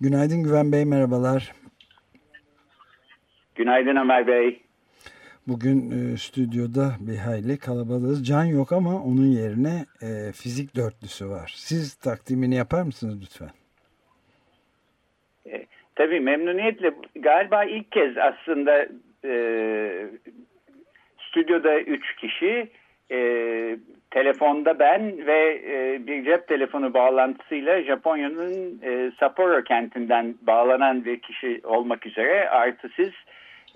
[0.00, 1.52] Günaydın Güven Bey, merhabalar.
[3.54, 4.60] Günaydın Ömer Bey.
[5.48, 8.26] Bugün e, stüdyoda bir hayli kalabalığız.
[8.26, 11.52] Can yok ama onun yerine e, fizik dörtlüsü var.
[11.56, 13.50] Siz takdimini yapar mısınız lütfen?
[15.46, 16.94] E, tabii memnuniyetle.
[17.14, 18.88] Galiba ilk kez aslında
[19.24, 19.34] e,
[21.28, 22.70] stüdyoda üç kişi,
[23.10, 23.16] e,
[24.20, 31.60] telefonda ben ve e, bir cep telefonu bağlantısıyla Japonya'nın e, Sapporo kentinden bağlanan bir kişi
[31.64, 33.10] olmak üzere artı siz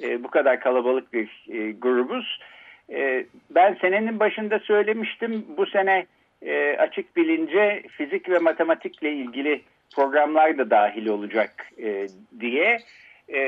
[0.03, 2.41] e, bu kadar kalabalık bir e, grubuz.
[2.93, 6.07] E, ben senenin başında söylemiştim bu sene
[6.43, 9.61] e, açık bilince fizik ve matematikle ilgili
[9.97, 11.51] programlar da dahil olacak
[11.83, 12.07] e,
[12.41, 12.79] diye.
[13.35, 13.41] E,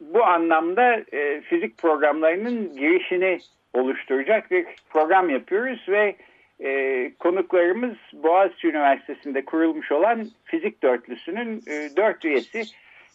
[0.00, 3.38] bu anlamda e, fizik programlarının girişini
[3.74, 6.16] oluşturacak bir program yapıyoruz ve
[6.60, 12.62] e, konuklarımız Boğaziçi Üniversitesi'nde kurulmuş olan fizik dörtlüsünün e, dört üyesi.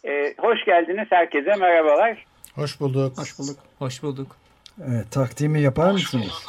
[0.04, 2.24] E, hoş geldiniz herkese merhabalar.
[2.54, 3.18] Hoş bulduk.
[3.18, 3.58] Hoş bulduk.
[3.78, 4.36] Hoş bulduk.
[4.88, 6.46] Evet, takdimi yapar mısınız?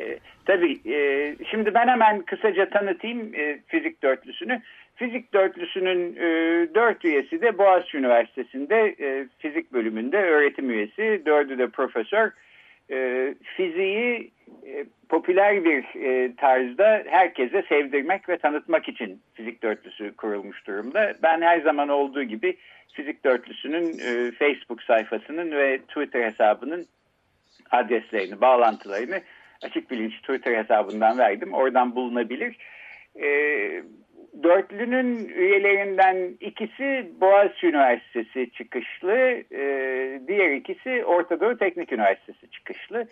[0.00, 0.80] E, tabii.
[0.94, 4.62] E, şimdi ben hemen kısaca tanıtayım e, fizik dörtlüsünü.
[5.00, 6.28] Fizik dörtlüsünün e,
[6.74, 11.22] dört üyesi de Boğaziçi Üniversitesi'nde e, fizik bölümünde öğretim üyesi.
[11.26, 12.30] Dördü de profesör.
[12.90, 14.30] E, fiziği
[14.66, 21.14] e, popüler bir e, tarzda herkese sevdirmek ve tanıtmak için fizik dörtlüsü kurulmuş durumda.
[21.22, 22.56] Ben her zaman olduğu gibi
[22.92, 26.86] fizik dörtlüsünün e, Facebook sayfasının ve Twitter hesabının
[27.70, 29.20] adreslerini, bağlantılarını
[29.62, 31.54] açık bilinç Twitter hesabından verdim.
[31.54, 32.56] Oradan bulunabilir.
[33.22, 33.82] E,
[34.42, 39.16] dörtlünün üyelerinden ikisi Boğaziçi Üniversitesi çıkışlı,
[39.52, 43.06] e, diğer ikisi Orta Doğu Teknik Üniversitesi çıkışlı.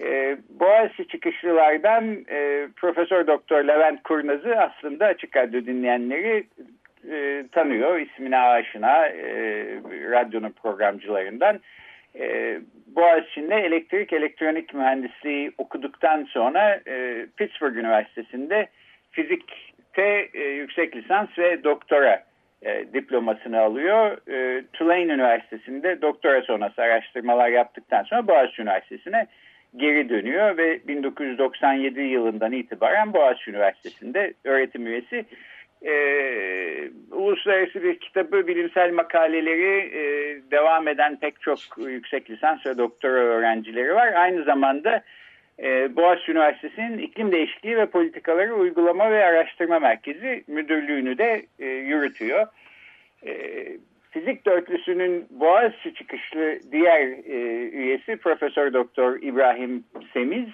[0.00, 6.46] E, Boğaziçi çıkışlılardan e, Profesör Doktor Levent Kurnaz'ı aslında açık radyo dinleyenleri
[7.10, 7.98] e, tanıyor.
[7.98, 9.32] İsmine aşina e,
[10.10, 11.60] radyonun programcılarından.
[12.18, 18.68] E, Boğaziçi'nde elektrik elektronik mühendisliği okuduktan sonra e, Pittsburgh Üniversitesi'nde
[19.98, 22.22] fizikte e, yüksek lisans ve doktora
[22.62, 24.16] e, diplomasını alıyor.
[24.30, 29.26] E, Tulane Üniversitesi'nde doktora sonrası araştırmalar yaptıktan sonra Boğaziçi Üniversitesi'ne
[29.76, 35.24] geri dönüyor ve 1997 yılından itibaren Boğaziçi Üniversitesi'nde öğretim üyesi.
[35.82, 35.92] E,
[37.12, 40.02] uluslararası bir kitabı, bilimsel makaleleri e,
[40.50, 44.12] devam eden pek çok yüksek lisans ve doktora öğrencileri var.
[44.12, 45.02] Aynı zamanda
[45.62, 52.46] e, Boğaziçi Üniversitesi'nin iklim değişikliği ve politikaları uygulama ve araştırma merkezi müdürlüğünü de e, yürütüyor.
[53.26, 53.32] E,
[54.10, 60.48] fizik dörtlüsünün Boğaziçi çıkışlı diğer e, üyesi Profesör Doktor İbrahim Semiz.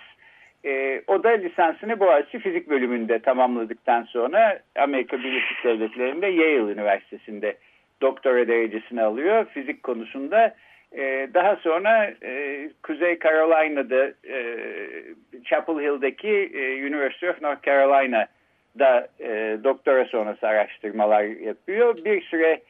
[0.64, 7.56] E, o da lisansını Boğaziçi Fizik bölümünde tamamladıktan sonra Amerika Birleşik Devletleri'nde Yale Üniversitesi'nde
[8.02, 10.54] doktora derecesini alıyor fizik konusunda.
[10.96, 14.44] E, daha sonra e, Kuzey Carolina'da e,
[15.44, 22.04] Chapel Hill'deki e, University of North Carolina'da e, doktora sonrası araştırmalar yapıyor.
[22.04, 22.60] Bir süre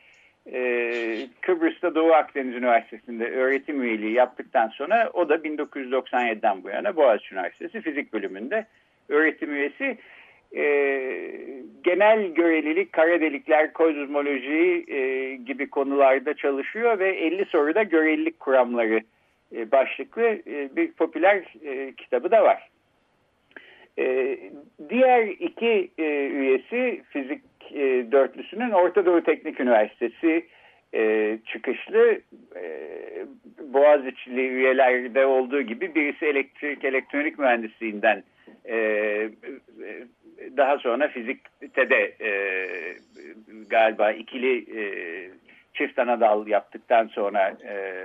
[0.52, 7.34] e, Kıbrıs'ta Doğu Akdeniz Üniversitesi'nde öğretim üyeliği yaptıktan sonra o da 1997'den bu yana Boğaziçi
[7.34, 8.66] Üniversitesi Fizik Bölümünde
[9.08, 9.98] öğretim üyesi.
[10.56, 10.64] E,
[11.84, 19.00] genel görelilik, kara delikler, kozmoloji e, gibi konularda çalışıyor ve 50 soruda görelilik kuramları
[19.56, 22.68] e, başlıklı e, bir popüler e, kitabı da var.
[23.98, 24.38] E,
[24.88, 27.42] diğer iki e, üyesi fizik
[27.72, 30.46] e, dörtlüsünün Orta Doğu Teknik Üniversitesi
[30.94, 32.20] e, çıkışlı
[32.56, 32.66] e,
[33.72, 38.22] Boğaziçi'li üyelerde olduğu gibi birisi elektrik elektronik mühendisliğinden
[38.68, 38.76] e,
[40.56, 42.30] daha sonra fizikte de e,
[43.70, 44.84] galiba ikili e,
[45.74, 48.04] çift ana dal yaptıktan sonra e,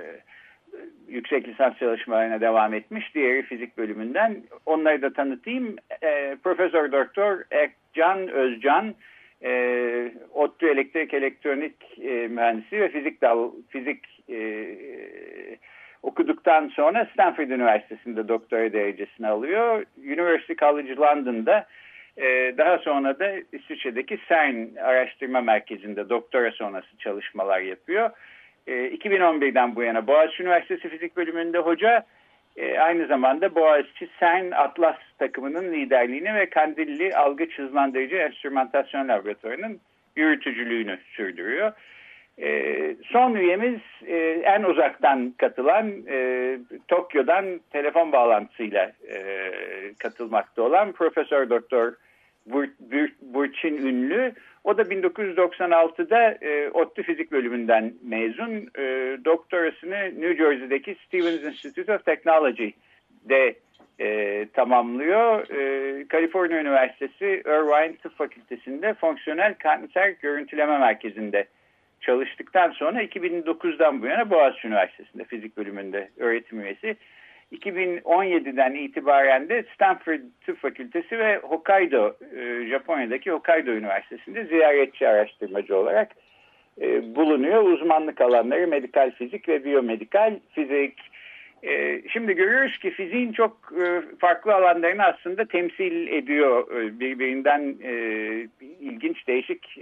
[1.08, 3.14] yüksek lisans çalışmalarına devam etmiş.
[3.14, 4.42] Diğeri fizik bölümünden.
[4.66, 5.76] Onları da tanıtayım.
[6.02, 8.94] E, Profesör Doktor Ekcan Özcan
[9.42, 14.40] e, ODTÜ elektrik elektronik e, mühendisi ve fizik dal fizik e,
[16.02, 19.84] okuduktan sonra Stanford Üniversitesi'nde doktora derecesini alıyor.
[19.98, 21.66] University College London'da
[22.58, 28.10] daha sonra da İsviçre'deki CERN araştırma merkezinde doktora sonrası çalışmalar yapıyor.
[28.66, 32.06] E, 2011'den bu yana Boğaziçi Üniversitesi Fizik Bölümünde hoca
[32.56, 39.80] e, aynı zamanda Boğaziçi CERN Atlas takımının liderliğini ve Kandilli Algı Hızlandırıcı Enstrümantasyon Laboratuvarı'nın
[40.16, 41.72] yürütücülüğünü sürdürüyor.
[42.42, 46.58] E, son üyemiz e, en uzaktan katılan e,
[46.88, 49.18] Tokyo'dan telefon bağlantısıyla e,
[49.98, 51.92] katılmakta olan Profesör Doktor
[53.22, 54.32] Burçin Ünlü.
[54.64, 58.70] O da 1996'da e, ODTÜ Fizik bölümünden mezun.
[58.78, 63.54] E, doktorasını New Jersey'deki Stevens Institute of Technology'de
[64.00, 65.50] e, tamamlıyor.
[65.50, 71.46] E, Kaliforniya Üniversitesi Irvine Tıp Fakültesi'nde fonksiyonel kanser görüntüleme merkezinde
[72.00, 76.96] çalıştıktan sonra 2009'dan bu yana Boğaziçi Üniversitesi'nde fizik bölümünde öğretim üyesi.
[77.52, 86.10] 2017'den itibaren de Stanford Tıp Fakültesi ve Hokkaido, e, Japonya'daki Hokkaido Üniversitesi'nde ziyaretçi araştırmacı olarak
[86.80, 87.62] e, bulunuyor.
[87.62, 91.09] Uzmanlık alanları medikal fizik ve biyomedikal fizik.
[91.62, 93.72] E, şimdi görüyoruz ki fiziğin çok
[94.18, 96.68] farklı alanlarını aslında temsil ediyor.
[97.00, 97.60] Birbirinden
[98.80, 99.78] ilginç, değişik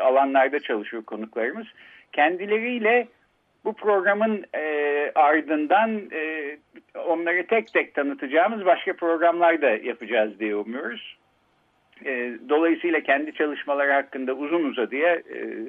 [0.00, 1.66] alanlarda çalışıyor konuklarımız.
[2.12, 3.08] Kendileriyle
[3.64, 6.56] bu programın e, ardından e,
[6.94, 11.16] onları tek tek tanıtacağımız başka programlar da yapacağız diye umuyoruz.
[12.04, 15.68] E, dolayısıyla kendi çalışmaları hakkında uzun uzadıya e,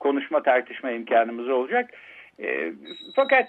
[0.00, 1.90] konuşma tartışma imkanımız olacak.
[2.42, 2.72] E,
[3.16, 3.48] fakat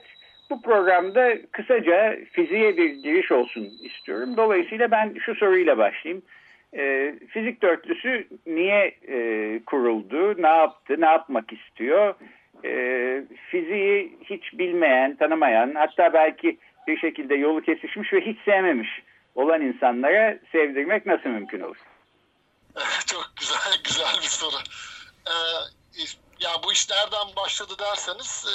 [0.49, 4.37] bu programda kısaca fiziğe bir giriş olsun istiyorum.
[4.37, 6.23] Dolayısıyla ben şu soruyla başlayayım.
[6.73, 12.15] E, fizik dörtlüsü niye e, kuruldu, ne yaptı, ne yapmak istiyor?
[12.65, 12.69] e,
[13.51, 18.89] fiziği hiç bilmeyen, tanımayan hatta belki bir şekilde yolu kesişmiş ve hiç sevmemiş
[19.35, 21.77] olan insanlara sevdirmek nasıl mümkün olur?
[23.05, 24.57] Çok güzel güzel bir soru.
[25.27, 25.33] Ee,
[26.39, 28.53] ya bu iş nereden başladı derseniz e,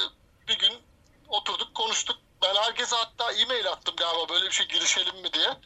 [0.49, 0.79] bir gün
[1.29, 2.17] oturduk konuştuk.
[2.43, 5.57] Ben herkese hatta e-mail attım galiba böyle bir şey girişelim mi diye.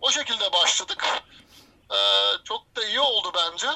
[0.00, 1.04] O şekilde başladık.
[1.92, 1.96] Ee,
[2.44, 3.66] çok da iyi oldu bence.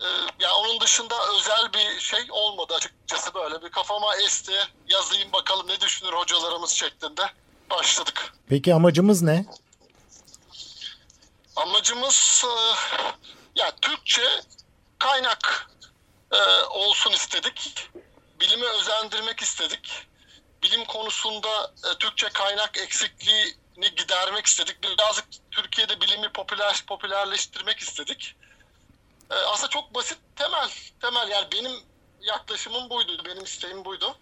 [0.00, 0.06] Ee,
[0.40, 4.52] ya onun dışında özel bir şey olmadı açıkçası böyle bir kafama esti
[4.88, 7.22] yazayım bakalım ne düşünür hocalarımız şeklinde
[7.70, 8.32] başladık.
[8.48, 9.46] Peki amacımız ne?
[11.56, 12.52] Amacımız e,
[13.60, 14.22] ya Türkçe
[14.98, 15.70] kaynak
[16.32, 16.38] e,
[16.70, 17.90] olsun istedik.
[18.40, 20.06] Bilimi özendirmek istedik.
[20.62, 24.82] Bilim konusunda e, Türkçe kaynak eksikliğini gidermek istedik.
[24.82, 28.36] Birazcık Türkiye'de bilimi popüler popülerleştirmek istedik.
[29.30, 30.68] Ee, aslında çok basit temel
[31.00, 31.72] temel yani benim
[32.20, 34.18] yaklaşımım buydu benim isteğim buydu.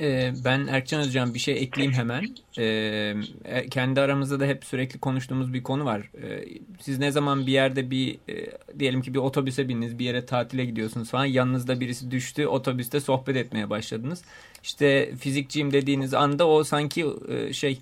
[0.00, 2.28] Ee, ben Erkcan Özcan bir şey ekleyeyim hemen.
[2.58, 3.14] Ee,
[3.44, 6.10] e, kendi aramızda da hep sürekli konuştuğumuz bir konu var.
[6.22, 6.44] Ee,
[6.80, 8.46] siz ne zaman bir yerde bir e,
[8.78, 13.36] diyelim ki bir otobüse bindiniz bir yere tatile gidiyorsunuz falan yanınızda birisi düştü otobüste sohbet
[13.36, 14.22] etmeye başladınız.
[14.62, 17.78] İşte fizikçiyim dediğiniz anda o sanki e, şey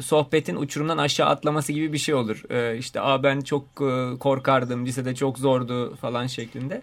[0.00, 2.42] sohbetin uçurumdan aşağı atlaması gibi bir şey olur.
[2.78, 3.76] İşte Aa, ben çok
[4.20, 6.82] korkardım, lisede çok zordu falan şeklinde.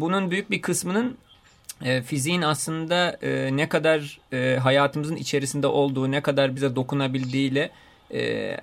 [0.00, 1.16] Bunun büyük bir kısmının
[1.84, 7.70] e, fiziğin aslında e, ne kadar e, hayatımızın içerisinde olduğu, ne kadar bize dokunabildiğiyle
[8.14, 8.56] e,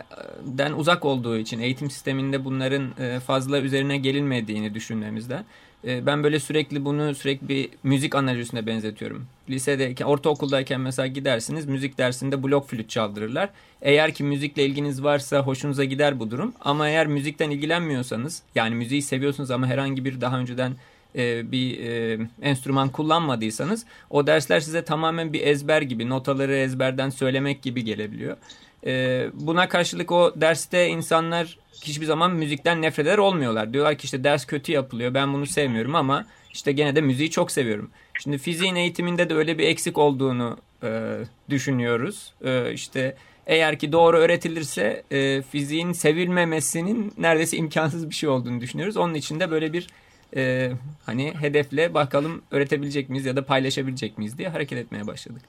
[0.45, 5.45] den uzak olduğu için eğitim sisteminde bunların e, fazla üzerine gelinmediğini düşünmemizden.
[5.87, 9.25] E, ben böyle sürekli bunu sürekli bir müzik analizine benzetiyorum.
[9.49, 13.49] Lisedeyken, ortaokuldayken mesela gidersiniz müzik dersinde blok flüt çaldırırlar.
[13.81, 16.53] Eğer ki müzikle ilginiz varsa hoşunuza gider bu durum.
[16.61, 20.73] Ama eğer müzikten ilgilenmiyorsanız yani müziği seviyorsunuz ama herhangi bir daha önceden
[21.17, 27.61] e, bir e, enstrüman kullanmadıysanız o dersler size tamamen bir ezber gibi notaları ezberden söylemek
[27.61, 28.37] gibi gelebiliyor.
[28.85, 33.73] E, buna karşılık o derste insanlar hiçbir zaman müzikten nefret eder olmuyorlar.
[33.73, 37.51] Diyorlar ki işte ders kötü yapılıyor ben bunu sevmiyorum ama işte gene de müziği çok
[37.51, 37.89] seviyorum.
[38.23, 41.17] Şimdi fiziğin eğitiminde de öyle bir eksik olduğunu e,
[41.49, 42.33] düşünüyoruz.
[42.45, 43.15] E, işte
[43.47, 48.97] eğer ki doğru öğretilirse e, fiziğin sevilmemesinin neredeyse imkansız bir şey olduğunu düşünüyoruz.
[48.97, 49.87] Onun için de böyle bir
[50.35, 50.71] e,
[51.05, 55.41] hani hedefle bakalım öğretebilecek miyiz ya da paylaşabilecek miyiz diye hareket etmeye başladık.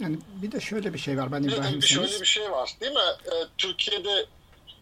[0.00, 2.92] Yani bir de şöyle bir şey var ben İbrahim bir Şöyle bir şey var değil
[2.92, 2.98] mi?
[3.26, 4.26] Ee, Türkiye'de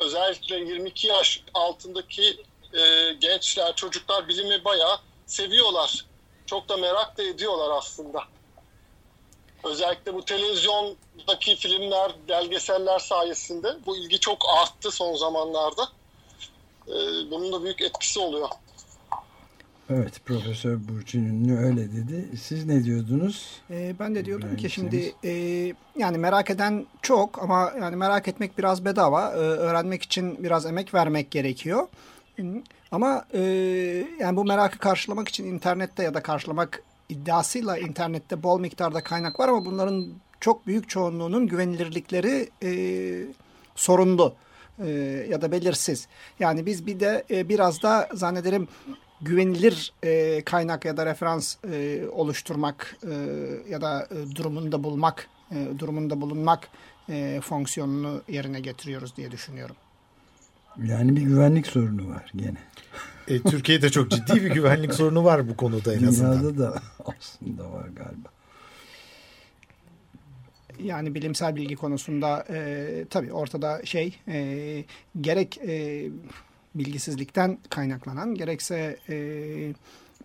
[0.01, 2.37] özellikle 22 yaş altındaki
[2.73, 6.07] e, gençler, çocuklar bilimi bayağı seviyorlar.
[6.47, 8.23] Çok da merak da ediyorlar aslında.
[9.65, 15.89] Özellikle bu televizyondaki filmler, belgeseller sayesinde bu ilgi çok arttı son zamanlarda.
[16.89, 16.93] Ee,
[17.31, 18.49] bunun da büyük etkisi oluyor.
[19.91, 22.39] Evet Profesör Burçin Ünlü öyle dedi.
[22.41, 23.61] Siz ne diyordunuz?
[23.71, 25.33] Ee, ben de diyordum ki şimdi e,
[25.99, 29.31] yani merak eden çok ama yani merak etmek biraz bedava.
[29.31, 31.89] Ee, öğrenmek için biraz emek vermek gerekiyor.
[32.93, 33.41] Ama e,
[34.21, 39.49] yani bu merakı karşılamak için internette ya da karşılamak iddiasıyla internette bol miktarda kaynak var
[39.49, 40.07] ama bunların
[40.41, 42.71] çok büyük çoğunluğunun güvenilirlikleri e,
[43.77, 44.35] sorunlu
[44.79, 44.91] e,
[45.31, 46.09] ya da belirsiz.
[46.39, 48.69] Yani biz bir de e, biraz da zannederim
[49.23, 53.15] güvenilir e, kaynak ya da referans e, oluşturmak e,
[53.71, 56.69] ya da e, durumunda bulmak, e, durumunda bulunmak
[57.09, 59.77] e, fonksiyonunu yerine getiriyoruz diye düşünüyorum.
[60.85, 62.59] Yani bir güvenlik sorunu var gene.
[63.29, 66.41] E, Türkiye'de çok ciddi bir güvenlik sorunu var bu konuda en azından.
[66.41, 68.29] Dünyada da aslında var galiba.
[70.83, 74.85] Yani bilimsel bilgi konusunda e, tabii ortada şey e,
[75.21, 76.07] gerek e,
[76.75, 79.17] bilgisizlikten kaynaklanan gerekse e,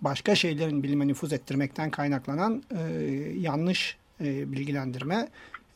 [0.01, 2.81] başka şeylerin bilime nüfuz ettirmekten kaynaklanan e,
[3.37, 5.27] yanlış e, bilgilendirme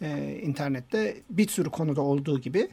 [0.02, 2.68] e, internette bir sürü konuda olduğu gibi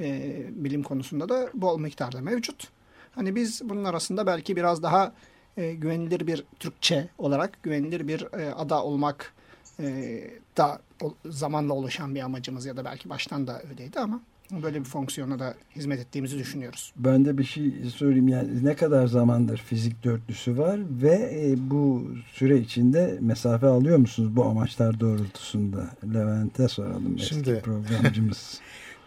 [0.00, 2.68] e, bilim konusunda da bol miktarda mevcut.
[3.14, 5.12] Hani biz bunun arasında belki biraz daha
[5.56, 9.34] e, güvenilir bir Türkçe olarak güvenilir bir e, ada olmak
[9.80, 10.20] e,
[10.56, 14.84] da o, zamanla oluşan bir amacımız ya da belki baştan da öyleydi ama böyle bir
[14.84, 16.92] fonksiyona da hizmet ettiğimizi düşünüyoruz.
[16.96, 22.08] Ben de bir şey sorayım yani ne kadar zamandır fizik dörtlüsü var ve e, bu
[22.32, 25.90] süre içinde mesafe alıyor musunuz bu amaçlar doğrultusunda?
[26.14, 28.60] Levent'e soralım Şimdi, eski programcımız.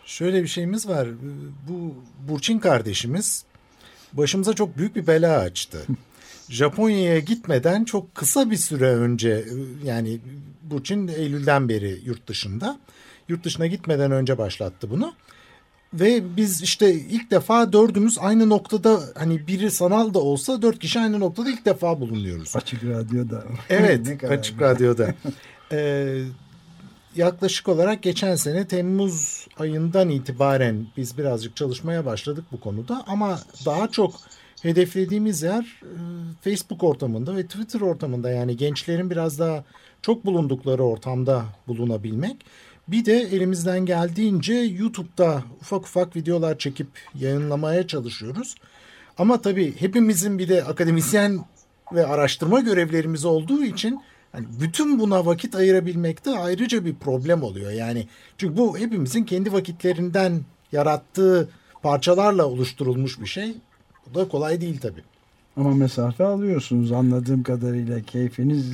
[0.05, 1.07] Şöyle bir şeyimiz var.
[1.69, 1.93] Bu
[2.29, 3.45] Burçin kardeşimiz
[4.13, 5.85] başımıza çok büyük bir bela açtı.
[6.49, 9.45] Japonya'ya gitmeden çok kısa bir süre önce
[9.83, 10.19] yani
[10.63, 12.79] Burçin Eylül'den beri yurt dışında.
[13.29, 15.13] Yurt dışına gitmeden önce başlattı bunu.
[15.93, 20.99] Ve biz işte ilk defa dördümüz aynı noktada hani biri sanal da olsa dört kişi
[20.99, 22.55] aynı noktada ilk defa bulunuyoruz.
[22.55, 23.43] Açık Radyo'da.
[23.69, 25.13] Evet Açık Radyo'da.
[25.71, 26.21] Ee,
[27.15, 33.03] yaklaşık olarak geçen sene Temmuz ayından itibaren biz birazcık çalışmaya başladık bu konuda.
[33.07, 34.13] Ama daha çok
[34.61, 35.93] hedeflediğimiz yer e,
[36.41, 39.63] Facebook ortamında ve Twitter ortamında yani gençlerin biraz daha
[40.01, 42.37] çok bulundukları ortamda bulunabilmek.
[42.91, 48.55] Bir de elimizden geldiğince YouTube'da ufak ufak videolar çekip yayınlamaya çalışıyoruz.
[49.17, 51.45] Ama tabii hepimizin bir de akademisyen
[51.93, 57.71] ve araştırma görevlerimiz olduğu için hani bütün buna vakit ayırabilmekte ayrıca bir problem oluyor.
[57.71, 60.41] Yani çünkü bu hepimizin kendi vakitlerinden
[60.71, 61.49] yarattığı
[61.83, 63.55] parçalarla oluşturulmuş bir şey.
[64.09, 65.03] Bu da kolay değil tabii.
[65.57, 68.65] Ama mesafe alıyorsunuz anladığım kadarıyla keyfiniz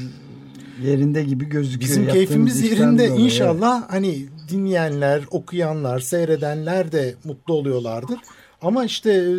[0.84, 1.92] yerinde gibi gözüküyor.
[1.92, 3.26] Bizim keyfimiz yerinde dolayı.
[3.26, 8.20] inşallah hani dinleyenler, okuyanlar, seyredenler de mutlu oluyorlardır.
[8.62, 9.34] Ama işte e,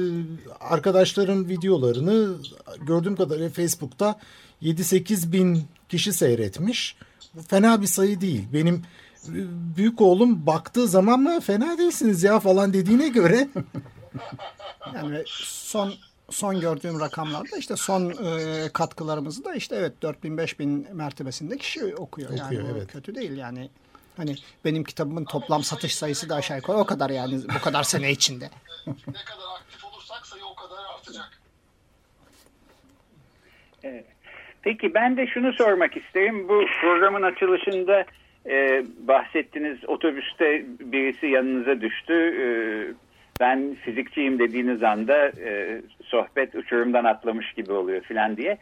[0.60, 2.34] arkadaşların videolarını
[2.86, 4.18] gördüğüm kadarıyla Facebook'ta
[4.62, 6.96] 7-8 bin kişi seyretmiş.
[7.34, 8.44] Bu fena bir sayı değil.
[8.52, 8.74] Benim
[9.28, 9.38] e,
[9.76, 13.48] büyük oğlum baktığı zaman mı fena değilsiniz ya falan dediğine göre.
[14.94, 15.92] yani son
[16.30, 21.98] son gördüğüm rakamlarda işte son e, katkılarımızı da işte evet 4000-5000 mertebesinde kişi okuyor.
[21.98, 22.92] okuyor yani evet.
[22.92, 23.70] kötü değil yani.
[24.16, 28.10] Hani benim kitabımın toplam satış sayısı da aşağı yukarı o kadar yani bu kadar sene
[28.10, 28.50] içinde.
[28.86, 28.92] ne
[29.24, 31.40] kadar aktif olursak sayı o kadar artacak.
[33.82, 34.04] Evet.
[34.62, 36.48] Peki ben de şunu sormak isterim.
[36.48, 38.04] Bu programın açılışında
[38.46, 42.14] e, bahsettiniz otobüste birisi yanınıza düştü.
[42.14, 42.46] E,
[43.40, 48.58] ben fizikçiyim dediğiniz anda e, sohbet uçurumdan atlamış gibi oluyor filan diye.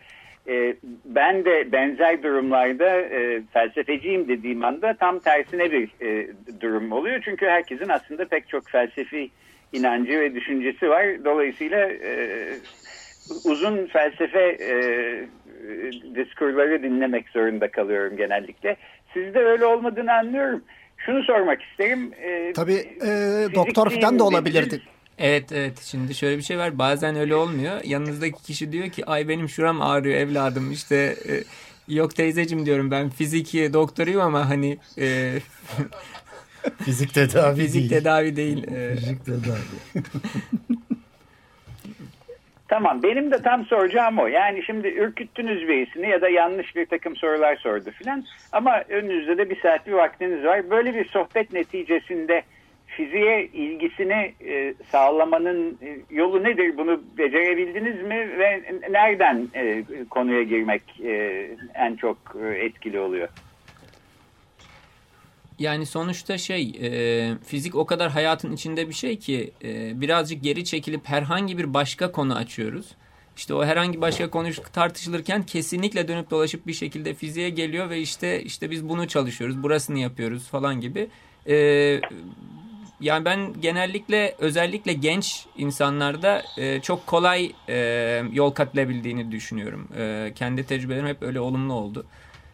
[0.48, 6.28] E, ben de benzer durumlarda e, felsefeciyim dediğim anda tam tersine bir e,
[6.60, 7.20] durum oluyor.
[7.24, 9.30] Çünkü herkesin aslında pek çok felsefi
[9.72, 11.24] inancı ve düşüncesi var.
[11.24, 12.48] Dolayısıyla e,
[13.44, 14.74] uzun felsefe e,
[16.14, 18.76] diskurları dinlemek zorunda kalıyorum genellikle.
[19.14, 20.64] Sizde öyle olmadığını anlıyorum.
[21.06, 22.12] Şunu sormak isterim.
[22.22, 23.08] E, Tabii e,
[23.54, 24.82] doktor falan da olabilirdi.
[25.18, 27.80] Evet evet şimdi şöyle bir şey var bazen öyle olmuyor.
[27.84, 31.32] Yanınızdaki kişi diyor ki ay benim şuram ağrıyor evladım işte e,
[31.94, 35.38] yok teyzecim diyorum ben fiziki doktoruyum ama hani e,
[36.84, 37.88] fizik tedavi fizik değil.
[37.90, 38.68] tedavi değil.
[38.72, 39.58] E, fizik tedavi.
[42.68, 44.26] Tamam benim de tam soracağım o.
[44.26, 48.24] Yani şimdi ürküttünüz birisini ya da yanlış bir takım sorular sordu filan.
[48.52, 50.70] Ama önünüzde de bir saat bir vaktiniz var.
[50.70, 52.42] Böyle bir sohbet neticesinde
[52.86, 56.76] fiziğe ilgisini e, sağlamanın e, yolu nedir?
[56.76, 58.38] Bunu becerebildiniz mi?
[58.38, 60.82] Ve nereden e, konuya girmek
[61.74, 62.16] en çok
[62.56, 63.28] etkili oluyor?
[65.58, 70.64] Yani sonuçta şey e, fizik o kadar hayatın içinde bir şey ki e, birazcık geri
[70.64, 72.86] çekilip herhangi bir başka konu açıyoruz.
[73.36, 78.42] işte o herhangi başka konu tartışılırken kesinlikle dönüp dolaşıp bir şekilde fiziğe geliyor ve işte
[78.42, 81.08] işte biz bunu çalışıyoruz, burasını yapıyoruz falan gibi.
[81.48, 82.00] E,
[83.00, 89.88] yani ben genellikle özellikle genç insanlarda e, çok kolay e, yol kat edebildiğini düşünüyorum.
[89.98, 92.06] E, kendi tecrübelerim hep öyle olumlu oldu.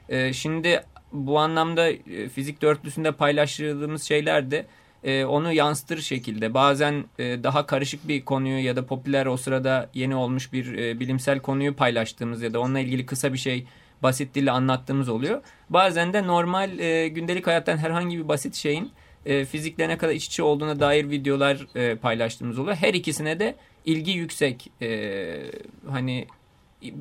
[0.09, 4.67] E, şimdi bu anlamda e, fizik dörtlüsünde paylaştırdığımız şeyler de
[5.05, 9.91] e, onu yansıtır şekilde bazen e, daha karışık bir konuyu ya da popüler o sırada
[9.95, 13.67] yeni olmuş bir e, bilimsel konuyu paylaştığımız ya da onunla ilgili kısa bir şey
[14.03, 15.43] basit dille anlattığımız oluyor.
[15.71, 18.93] Bazen de normal e, gündelik hayattan herhangi bir basit şeyin
[19.27, 22.77] e, fizikle ne kadar iç içe olduğuna dair videolar e, paylaştığımız oluyor.
[22.77, 24.71] Her ikisine de ilgi yüksek.
[24.83, 25.51] E,
[25.91, 26.27] hani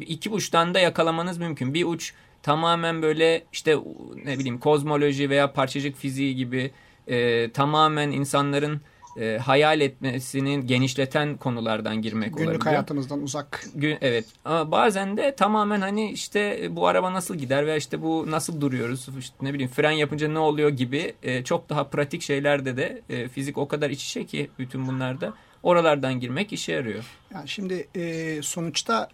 [0.01, 1.73] iki uçtan da yakalamanız mümkün.
[1.73, 3.77] Bir uç tamamen böyle işte
[4.25, 6.71] ne bileyim kozmoloji veya parçacık fiziği gibi
[7.07, 8.81] e, tamamen insanların
[9.17, 12.61] e, hayal etmesini genişleten konulardan girmek Günlük olabiliyor.
[12.61, 13.65] hayatımızdan uzak.
[13.75, 18.31] Gün, evet ama bazen de tamamen hani işte bu araba nasıl gider veya işte bu
[18.31, 22.77] nasıl duruyoruz işte ne bileyim fren yapınca ne oluyor gibi e, çok daha pratik şeylerde
[22.77, 27.05] de e, fizik o kadar iç içe ki bütün bunlarda oralardan girmek işe yarıyor.
[27.33, 29.09] Yani şimdi e, sonuçta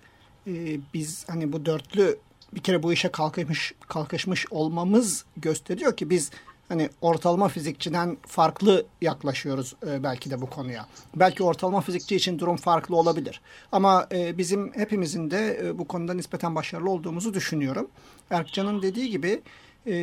[0.48, 0.52] e,
[0.94, 2.18] biz hani bu dörtlü
[2.56, 6.32] bir kere bu işe kalkışmış kalkışmış olmamız gösteriyor ki biz
[6.70, 10.88] hani ortalama fizikçiden farklı yaklaşıyoruz e, belki de bu konuya.
[11.16, 13.42] Belki ortalama fizikçi için durum farklı olabilir.
[13.72, 17.88] Ama e, bizim hepimizin de e, bu konuda nispeten başarılı olduğumuzu düşünüyorum.
[18.30, 19.42] Erkcan'ın dediği gibi
[19.88, 19.96] e,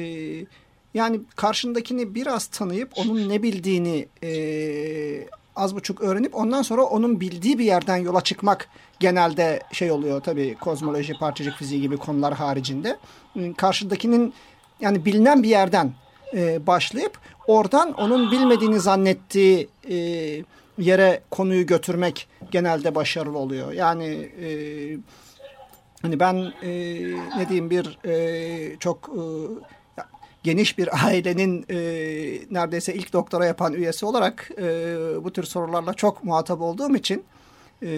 [0.95, 4.33] yani karşındakini biraz tanıyıp onun ne bildiğini e,
[5.57, 8.69] az buçuk öğrenip ondan sonra onun bildiği bir yerden yola çıkmak
[9.01, 12.99] genelde şey oluyor tabii kozmoloji, parçacık fiziği gibi konular haricinde.
[13.57, 14.35] Karşıdakinin
[14.81, 15.93] yani bilinen bir yerden
[16.35, 19.97] e, başlayıp oradan onun bilmediğini zannettiği e,
[20.79, 23.73] yere konuyu götürmek genelde başarılı oluyor.
[23.73, 24.49] Yani e,
[26.03, 26.71] hani ben e,
[27.39, 29.23] ne diyeyim bir e, çok e,
[30.43, 31.77] geniş bir ailenin e,
[32.51, 34.65] neredeyse ilk doktora yapan üyesi olarak e,
[35.25, 37.25] bu tür sorularla çok muhatap olduğum için
[37.83, 37.89] e,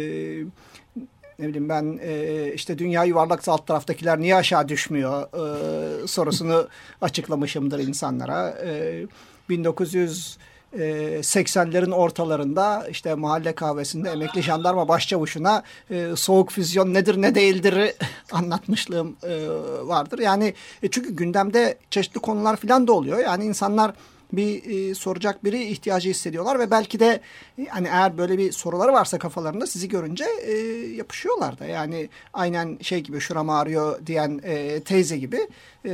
[1.38, 6.68] ne bileyim ben e, işte dünya yuvarlaksa alt taraftakiler niye aşağı düşmüyor e, sorusunu
[7.00, 8.50] açıklamışımdır insanlara.
[8.50, 9.07] E,
[9.48, 10.38] 1900
[10.75, 17.95] 80'lerin ortalarında işte mahalle kahvesinde emekli jandarma başçavuşuna e, soğuk füzyon nedir ne değildir
[18.33, 19.49] anlatmışlığım e,
[19.83, 20.19] vardır.
[20.19, 23.19] Yani e, çünkü gündemde çeşitli konular falan da oluyor.
[23.19, 23.93] Yani insanlar
[24.37, 27.20] bir e, soracak biri ihtiyacı hissediyorlar ve belki de
[27.68, 30.53] hani eğer böyle bir soruları varsa kafalarında sizi görünce e,
[30.97, 31.66] yapışıyorlar da.
[31.66, 35.49] Yani aynen şey gibi şuram ağrıyor diyen e, teyze gibi.
[35.85, 35.92] E,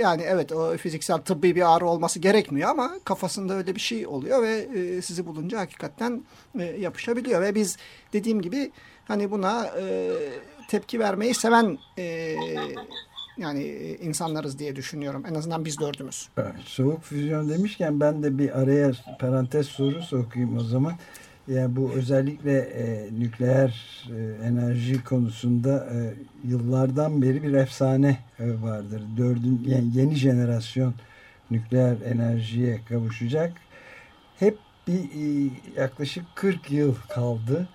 [0.00, 4.42] yani evet o fiziksel tıbbi bir ağrı olması gerekmiyor ama kafasında öyle bir şey oluyor
[4.42, 6.22] ve e, sizi bulunca hakikaten
[6.58, 7.76] e, yapışabiliyor ve biz
[8.12, 8.72] dediğim gibi
[9.08, 10.10] hani buna e,
[10.68, 12.36] tepki vermeyi seven e,
[13.38, 15.24] yani e, insanlarız diye düşünüyorum.
[15.30, 16.28] En azından biz dördümüz.
[16.64, 20.92] Soğuk füzyon demişken ben de bir araya parantez soru sokayım o zaman.
[21.48, 26.14] Yani bu özellikle e, nükleer e, enerji konusunda e,
[26.48, 29.02] yıllardan beri bir efsane e, vardır.
[29.16, 30.94] Dördün, yani yeni jenerasyon
[31.50, 33.52] nükleer enerjiye kavuşacak.
[34.38, 37.68] Hep bir e, yaklaşık 40 yıl kaldı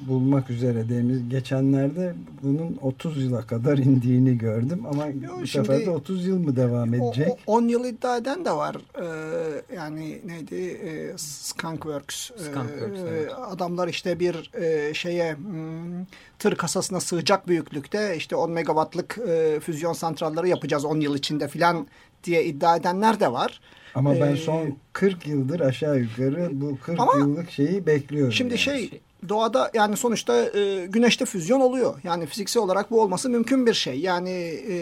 [0.00, 5.90] bulmak üzere demiz geçenlerde bunun 30 yıla kadar indiğini gördüm ama Yo, bu sefer de
[5.90, 7.28] 30 yıl mı devam edecek?
[7.46, 8.76] 10 yıl iddia eden de var.
[9.00, 10.54] Ee, yani neydi?
[10.54, 12.30] Ee, Skunkworks.
[12.36, 13.32] Skunkworks ee, evet.
[13.50, 16.04] Adamlar işte bir e, şeye hmm,
[16.38, 21.86] tır kasasına sığacak büyüklükte işte 10 megawattlık e, füzyon santralları yapacağız 10 yıl içinde filan
[22.24, 23.60] diye iddia edenler de var.
[23.94, 28.32] Ama ben son 40 yıldır aşağı yukarı bu 40 ama yıllık şeyi bekliyorum.
[28.32, 28.58] Şimdi yani.
[28.58, 31.94] şey doğada yani sonuçta e, güneşte füzyon oluyor.
[32.04, 34.00] Yani fiziksel olarak bu olması mümkün bir şey.
[34.00, 34.30] Yani
[34.68, 34.76] e,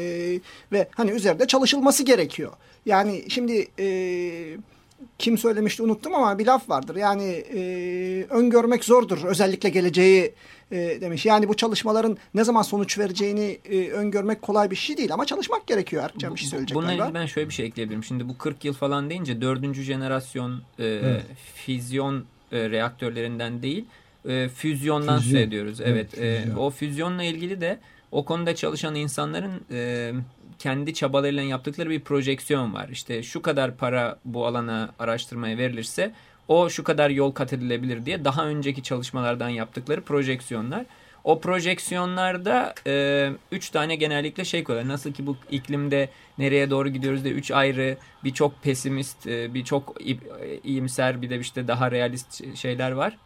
[0.72, 2.52] ve hani üzerinde çalışılması gerekiyor.
[2.86, 3.86] Yani şimdi e,
[5.18, 6.96] kim söylemişti unuttum ama bir laf vardır.
[6.96, 7.60] Yani e,
[8.30, 10.34] öngörmek zordur özellikle geleceği
[10.70, 11.26] e, demiş.
[11.26, 15.66] Yani bu çalışmaların ne zaman sonuç vereceğini e, öngörmek kolay bir şey değil ama çalışmak
[15.66, 16.04] gerekiyor.
[16.04, 18.04] Erkcan bir şey söyleyecek Bununla ilgili ben şöyle bir şey ekleyebilirim.
[18.04, 21.22] Şimdi bu 40 yıl falan deyince dördüncü jenerasyon e, evet.
[21.54, 23.84] füzyon e, reaktörlerinden değil
[24.28, 25.38] e, füzyondan Füzyon.
[25.38, 25.80] söz ediyoruz.
[25.80, 27.78] Evet, evet e, o füzyonla ilgili de
[28.12, 30.12] o konuda çalışan insanların e,
[30.58, 32.88] kendi çabalarıyla yaptıkları bir projeksiyon var.
[32.92, 36.12] İşte şu kadar para bu alana araştırmaya verilirse
[36.48, 40.86] o şu kadar yol kat edilebilir diye daha önceki çalışmalardan yaptıkları projeksiyonlar.
[41.24, 44.92] O projeksiyonlarda e, üç tane genellikle şey koyuyorlar.
[44.92, 46.08] Nasıl ki bu iklimde
[46.38, 49.96] nereye doğru gidiyoruz diye üç ayrı bir çok pesimist, e, bir çok
[50.64, 53.16] iyimser bir de işte daha realist şeyler var.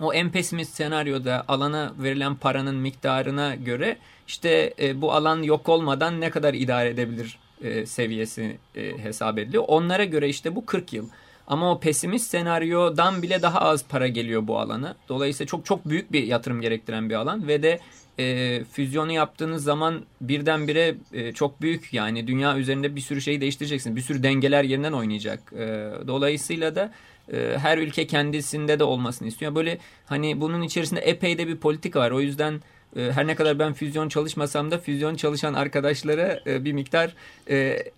[0.00, 3.96] O en pesimist senaryoda alana verilen paranın miktarına göre
[4.28, 9.64] işte e, bu alan yok olmadan ne kadar idare edebilir e, seviyesi e, hesap ediliyor.
[9.68, 11.08] Onlara göre işte bu 40 yıl.
[11.46, 14.96] Ama o pesimist senaryodan bile daha az para geliyor bu alana.
[15.08, 17.80] Dolayısıyla çok çok büyük bir yatırım gerektiren bir alan ve de
[18.18, 23.96] e, füzyonu yaptığınız zaman birdenbire e, çok büyük yani dünya üzerinde bir sürü şeyi değiştireceksiniz.
[23.96, 25.52] Bir sürü dengeler yerinden oynayacak.
[25.52, 26.92] E, dolayısıyla da
[27.32, 29.54] e, her ülke kendisinde de olmasını istiyor.
[29.54, 32.10] Böyle hani bunun içerisinde epey de bir politika var.
[32.10, 32.60] O yüzden
[32.96, 37.14] e, her ne kadar ben füzyon çalışmasam da füzyon çalışan arkadaşlara e, bir miktar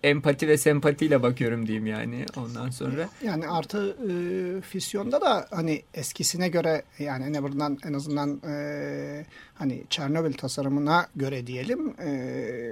[0.03, 3.09] empati ve sempatiyle bakıyorum diyeyim yani ondan sonra.
[3.23, 9.83] Yani artı e, füzyonda da hani eskisine göre yani en azından en azından e, hani
[9.89, 12.11] Çernobil tasarımına göre diyelim e,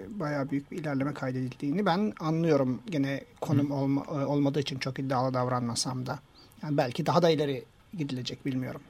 [0.09, 2.81] bayağı büyük bir ilerleme kaydedildiğini ben anlıyorum.
[2.89, 6.19] Gene konum olma, olmadığı için çok iddialı davranmasam da.
[6.63, 7.63] Yani belki daha da ileri
[7.97, 8.81] gidilecek bilmiyorum.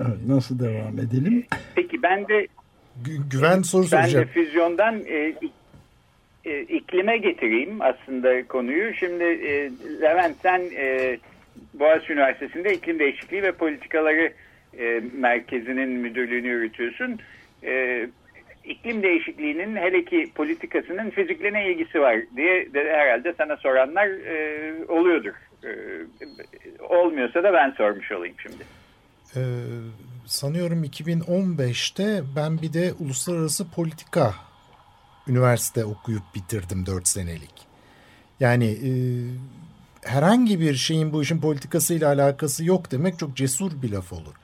[0.00, 1.46] Evet, nasıl devam edelim?
[1.74, 2.46] Peki ben de
[3.04, 4.28] Gü- güven soru ben soracağım.
[4.28, 5.34] de füzyondan e,
[6.44, 8.94] e, iklime getireyim aslında konuyu.
[8.94, 11.18] Şimdi e, Levent sen e,
[11.74, 14.32] Boğaziçi Üniversitesi'nde iklim değişikliği ve politikaları
[14.78, 17.18] e, merkezinin müdürlüğünü yürütüyorsun.
[17.64, 18.06] E,
[18.64, 24.74] iklim değişikliğinin hele ki politikasının fizikle ne ilgisi var diye de herhalde sana soranlar e,
[24.88, 25.32] oluyordur.
[25.66, 25.70] E,
[26.84, 28.64] olmuyorsa da ben sormuş olayım şimdi.
[29.36, 29.40] Ee,
[30.26, 34.34] sanıyorum 2015'te ben bir de uluslararası politika
[35.28, 37.66] üniversite okuyup bitirdim 4 senelik.
[38.40, 38.90] Yani e,
[40.02, 44.34] herhangi bir şeyin bu işin politikasıyla alakası yok demek çok cesur bir laf olur.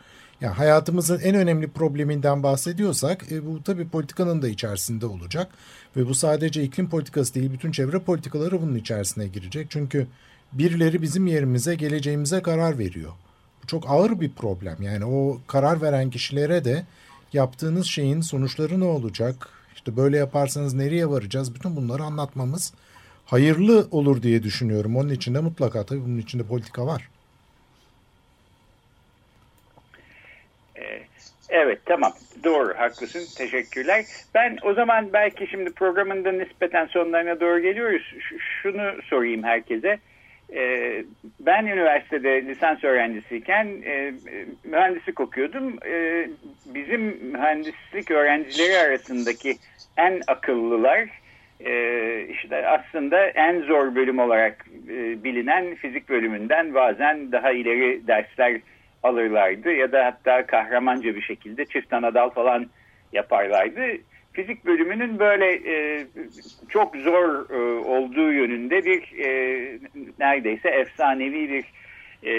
[0.40, 5.52] Yani hayatımızın en önemli probleminden bahsediyorsak e, bu tabii politikanın da içerisinde olacak.
[5.96, 9.66] Ve bu sadece iklim politikası değil bütün çevre politikaları bunun içerisine girecek.
[9.70, 10.06] Çünkü
[10.52, 13.12] birileri bizim yerimize geleceğimize karar veriyor.
[13.62, 14.76] Bu çok ağır bir problem.
[14.82, 16.82] Yani o karar veren kişilere de
[17.32, 19.48] yaptığınız şeyin sonuçları ne olacak?
[19.74, 21.54] İşte böyle yaparsanız nereye varacağız?
[21.54, 22.74] Bütün bunları anlatmamız
[23.26, 24.96] hayırlı olur diye düşünüyorum.
[24.96, 27.08] Onun içinde mutlaka tabii bunun içinde politika var.
[31.48, 32.12] Evet tamam
[32.44, 34.04] doğru haklısın teşekkürler.
[34.34, 38.02] Ben o zaman belki şimdi programın da nispeten sonlarına doğru geliyoruz.
[38.02, 39.98] Ş- şunu sorayım herkese.
[40.54, 41.04] Ee,
[41.40, 44.12] ben üniversitede lisans öğrencisiyken e,
[44.64, 45.78] mühendislik okuyordum.
[45.86, 46.28] E,
[46.66, 47.00] bizim
[47.32, 49.56] mühendislik öğrencileri arasındaki
[49.96, 51.08] en akıllılar
[51.60, 58.60] e, işte aslında en zor bölüm olarak e, bilinen fizik bölümünden bazen daha ileri dersler
[59.02, 62.66] alırlardı ya da hatta kahramanca bir şekilde çift anadal falan
[63.12, 63.82] yaparlardı.
[64.32, 66.06] Fizik bölümünün böyle e,
[66.68, 69.78] çok zor e, olduğu yönünde bir e,
[70.18, 71.64] neredeyse efsanevi bir
[72.28, 72.32] e,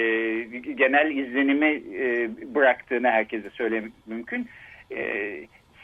[0.72, 4.48] genel izlenimi e, bıraktığını herkese söylemek mümkün.
[4.96, 5.30] E,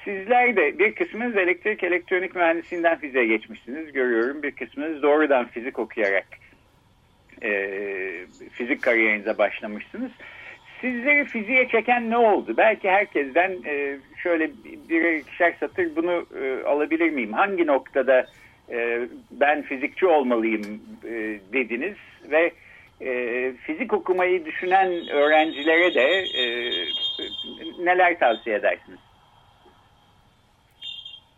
[0.04, 4.42] sizler de bir kısmınız elektrik elektronik mühendisliğinden fiziğe geçmişsiniz görüyorum.
[4.42, 6.26] Bir kısmınız doğrudan fizik okuyarak
[7.42, 7.70] e,
[8.52, 10.10] fizik kariyerinize başlamışsınız.
[10.80, 12.54] Sizleri fiziğe çeken ne oldu?
[12.56, 14.50] Belki herkesten e, şöyle
[14.88, 17.32] bir ikişer satır bunu e, alabilir miyim?
[17.32, 18.26] Hangi noktada
[18.70, 21.96] e, ben fizikçi olmalıyım e, dediniz
[22.30, 22.52] ve
[23.00, 26.44] e, fizik okumayı düşünen öğrencilere de e,
[27.84, 28.98] neler tavsiye edersiniz?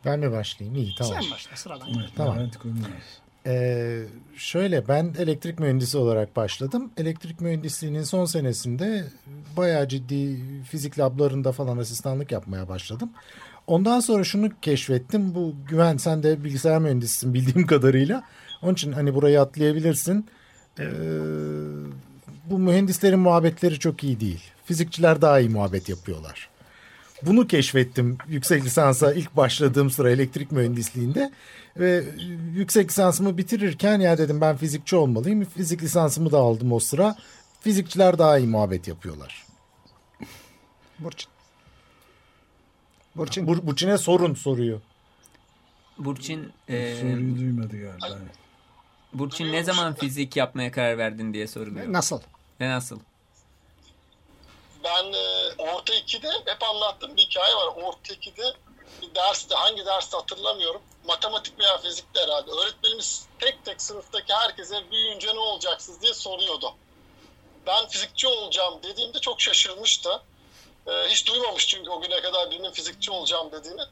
[0.07, 0.77] Ben mi başlayayım?
[0.79, 1.23] İyi tamam.
[1.23, 1.89] Sen başla sıradan.
[2.01, 2.37] Evet, Tamam.
[2.63, 3.22] Kurnaz.
[3.47, 4.03] Ee,
[4.37, 6.91] şöyle ben elektrik mühendisi olarak başladım.
[6.97, 9.05] Elektrik mühendisliğinin son senesinde
[9.57, 10.37] bayağı ciddi
[10.71, 13.11] fizik lablarında falan asistanlık yapmaya başladım.
[13.67, 15.35] Ondan sonra şunu keşfettim.
[15.35, 18.25] Bu güven sen de bilgisayar mühendisisin bildiğim kadarıyla.
[18.63, 20.27] Onun için hani burayı atlayabilirsin.
[20.79, 20.85] Ee,
[22.51, 24.41] bu mühendislerin muhabbetleri çok iyi değil.
[24.65, 26.49] Fizikçiler daha iyi muhabbet yapıyorlar.
[27.23, 31.33] Bunu keşfettim yüksek lisansa ilk başladığım sıra elektrik mühendisliğinde.
[31.77, 32.05] Ve
[32.53, 35.45] yüksek lisansımı bitirirken ya dedim ben fizikçi olmalıyım.
[35.45, 37.17] Fizik lisansımı da aldım o sıra.
[37.61, 39.47] Fizikçiler daha iyi muhabbet yapıyorlar.
[40.99, 41.31] Burçin.
[43.17, 43.47] Burçin.
[43.47, 44.81] Bur Burçin'e sorun soruyor.
[45.99, 48.19] Burçin, e, Soruyu duymadı galiba.
[49.13, 51.93] Burçin ne zaman fizik yapmaya karar verdin diye soruluyor.
[51.93, 52.21] Nasıl?
[52.61, 53.01] Ve nasıl?
[54.85, 57.83] Ben e, orta 2'de hep anlattığım bir hikaye var.
[57.83, 58.43] Orta 2'de
[59.03, 60.81] bir derste hangi derste hatırlamıyorum.
[61.05, 62.51] Matematik veya fizikte herhalde.
[62.51, 66.75] Öğretmenimiz tek tek sınıftaki herkese büyüyünce ne olacaksınız diye soruyordu.
[67.67, 70.23] Ben fizikçi olacağım dediğimde çok şaşırmıştı.
[70.87, 73.83] E, hiç duymamış çünkü o güne kadar birinin fizikçi olacağım dediğini.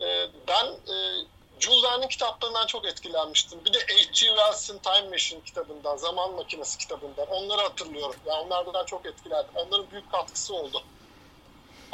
[0.00, 1.24] E, ben e,
[1.60, 3.64] Jules Verne'in kitaplarından çok etkilenmiştim.
[3.64, 4.12] Bir de H.G.
[4.12, 7.26] Wells'in Time Machine kitabından, Zaman Makinesi kitabından.
[7.26, 8.16] Onları hatırlıyorum.
[8.26, 9.50] Yani onlardan çok etkilendim.
[9.54, 10.82] Onların büyük katkısı oldu.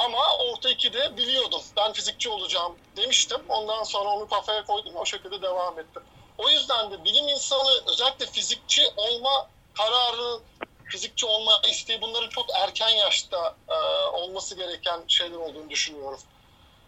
[0.05, 1.61] Ama orta ikide biliyordum.
[1.77, 3.41] Ben fizikçi olacağım demiştim.
[3.49, 4.95] Ondan sonra onu kafaya koydum.
[4.95, 6.03] O şekilde devam ettim.
[6.37, 10.39] O yüzden de bilim insanı özellikle fizikçi olma kararı,
[10.85, 13.73] fizikçi olma isteği bunların çok erken yaşta e,
[14.15, 16.19] olması gereken şeyler olduğunu düşünüyorum.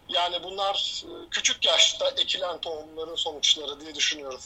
[0.08, 4.40] Yani bunlar e, küçük yaşta ekilen tohumların sonuçları diye düşünüyorum.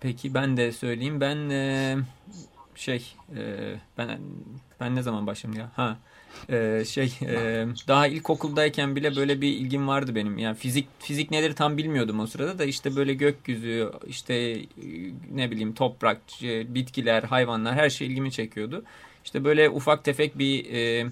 [0.00, 1.20] Peki ben de söyleyeyim.
[1.20, 1.96] Ben e,
[2.82, 3.40] şey e,
[3.98, 4.18] ben
[4.80, 5.70] ben ne zaman başladım ya?
[5.76, 5.96] Ha
[6.50, 10.38] e, şey e, daha ilkokuldayken bile böyle bir ilgim vardı benim.
[10.38, 14.56] Yani fizik fizik nedir tam bilmiyordum o sırada da işte böyle gökyüzü, işte
[15.34, 18.84] ne bileyim toprak, e, bitkiler, hayvanlar her şey ilgimi çekiyordu.
[19.24, 21.06] İşte böyle ufak tefek bir e,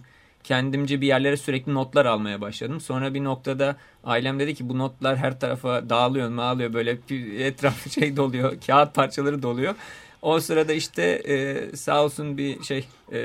[0.44, 2.80] kendimce bir yerlere sürekli notlar almaya başladım.
[2.80, 6.98] Sonra bir noktada ailem dedi ki bu notlar her tarafa dağılıyor, dağılıyor böyle
[7.46, 9.74] etrafı şey doluyor, kağıt parçaları doluyor.
[10.22, 13.18] O sırada işte e, sağ olsun bir şey e,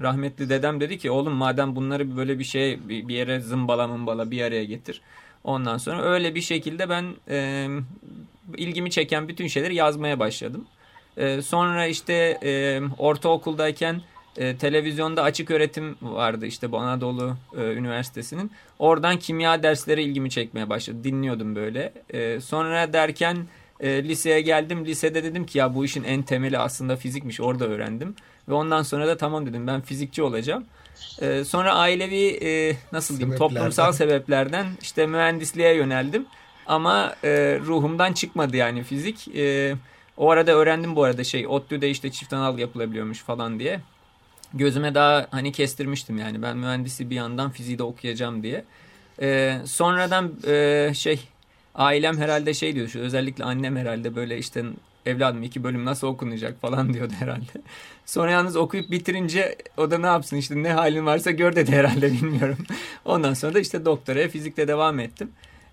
[0.00, 4.30] rahmetli dedem dedi ki oğlum madem bunları böyle bir şey bir, bir yere zımbala mımbala
[4.30, 5.00] bir araya getir.
[5.44, 7.68] Ondan sonra öyle bir şekilde ben e,
[8.56, 10.66] ilgimi çeken bütün şeyleri yazmaya başladım.
[11.16, 14.02] E, sonra işte e, ortaokuldayken
[14.36, 18.50] e, televizyonda açık öğretim vardı işte bu Anadolu e, Üniversitesi'nin.
[18.78, 21.04] Oradan kimya dersleri ilgimi çekmeye başladı.
[21.04, 21.92] Dinliyordum böyle.
[22.10, 23.36] E, sonra derken
[23.82, 24.86] e, liseye geldim.
[24.86, 27.40] Lisede dedim ki ya bu işin en temeli aslında fizikmiş.
[27.40, 28.14] Orada öğrendim.
[28.48, 30.64] Ve ondan sonra da tamam dedim ben fizikçi olacağım.
[31.20, 36.26] E, sonra ailevi e, nasıl diyeyim toplumsal sebeplerden işte mühendisliğe yöneldim.
[36.66, 39.28] Ama e, ruhumdan çıkmadı yani fizik.
[39.36, 39.74] E,
[40.16, 43.80] o arada öğrendim bu arada şey ODTÜ'de işte çift anal yapılabiliyormuş falan diye.
[44.54, 48.64] Gözüme daha hani kestirmiştim yani ben mühendisi bir yandan fiziği de okuyacağım diye.
[49.20, 51.20] E, sonradan e, şey
[51.74, 54.64] ailem herhalde şey diyor şu özellikle annem herhalde böyle işte
[55.06, 57.50] evladım iki bölüm nasıl okunacak falan diyordu herhalde.
[58.06, 62.12] Sonra yalnız okuyup bitirince o da ne yapsın işte ne halin varsa gör dedi herhalde
[62.12, 62.58] bilmiyorum.
[63.04, 65.30] Ondan sonra da işte doktoraya fizikte devam ettim.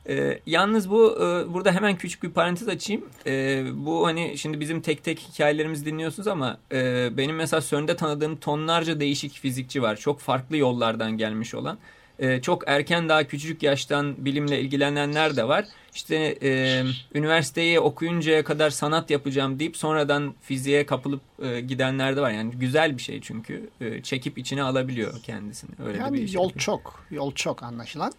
[0.09, 3.05] Ee, yalnız bu e, burada hemen küçük bir parantez açayım.
[3.27, 8.35] E, bu hani şimdi bizim tek tek hikayelerimizi dinliyorsunuz ama e, benim mesela CERN'de tanıdığım
[8.35, 9.95] tonlarca değişik fizikçi var.
[9.95, 11.77] Çok farklı yollardan gelmiş olan.
[12.19, 15.65] E, çok erken daha küçük yaştan bilimle ilgilenenler de var.
[15.95, 22.32] İşte e, üniversiteyi okuyuncaya kadar sanat yapacağım deyip sonradan fiziğe kapılıp e, gidenler de var.
[22.32, 25.71] Yani güzel bir şey çünkü e, çekip içine alabiliyor kendisini.
[25.88, 26.62] Öyle yani bir yol yapıyor.
[26.62, 28.13] çok, yol çok anlaşılan.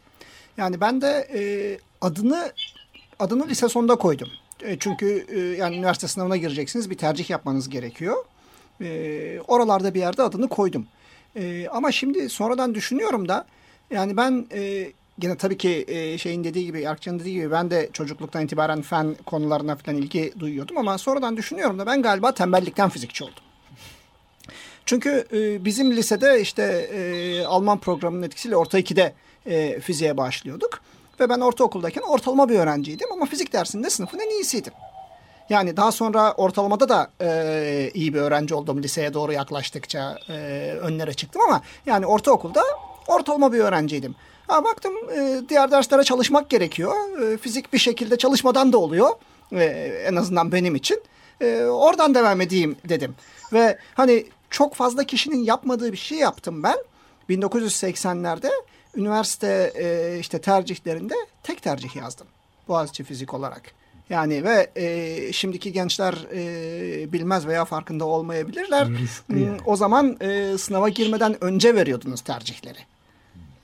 [0.57, 1.41] Yani ben de e,
[2.01, 2.53] adını
[3.19, 4.29] adını lise sonunda koydum.
[4.63, 8.17] E, çünkü e, yani üniversite sınavına gireceksiniz, bir tercih yapmanız gerekiyor.
[8.81, 10.87] E, oralarda bir yerde adını koydum.
[11.37, 13.47] E, ama şimdi sonradan düşünüyorum da
[13.91, 17.91] yani ben e, Yine tabii ki e, şeyin dediği gibi, Erkcan'ın dediği gibi ben de
[17.93, 23.25] çocukluktan itibaren fen konularına falan ilgi duyuyordum ama sonradan düşünüyorum da ben galiba tembellikten fizikçi
[23.25, 23.45] oldum.
[24.87, 29.15] Çünkü e, bizim lisede işte e, Alman programının etkisiyle orta 2'de
[29.47, 30.81] e, fiziğe başlıyorduk.
[31.21, 34.73] Ve ben ortaokuldayken ortalama bir öğrenciydim ama fizik dersinde sınıfın en iyisiydim.
[35.49, 40.35] Yani daha sonra ortalamada da e, iyi bir öğrenci oldum liseye doğru yaklaştıkça e,
[40.81, 42.63] önlere çıktım ama yani ortaokulda
[43.09, 44.15] ortalama bir öğrenciydim.
[44.51, 47.23] Ha, baktım e, diğer derslere çalışmak gerekiyor.
[47.23, 49.11] E, fizik bir şekilde çalışmadan da oluyor.
[49.53, 49.65] E,
[50.07, 51.03] en azından benim için.
[51.41, 53.15] E, oradan devam edeyim dedim.
[53.53, 56.77] Ve hani çok fazla kişinin yapmadığı bir şey yaptım ben.
[57.31, 58.51] 1980'lerde
[58.97, 62.27] üniversite e, işte tercihlerinde tek tercih yazdım.
[62.69, 63.63] Boğaziçi fizik olarak.
[64.11, 68.89] Yani ve e, şimdiki gençler e, bilmez veya farkında olmayabilirler.
[69.29, 69.59] Yani.
[69.67, 72.79] O zaman e, sınava girmeden önce veriyordunuz tercihleri.